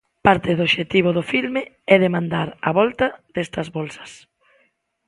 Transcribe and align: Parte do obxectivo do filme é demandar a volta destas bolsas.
Parte 0.27 0.51
do 0.57 0.63
obxectivo 0.67 1.09
do 1.17 1.23
filme 1.33 1.61
é 1.93 1.95
demandar 2.05 2.49
a 2.67 2.69
volta 2.79 3.07
destas 3.33 3.67
bolsas. 3.77 4.11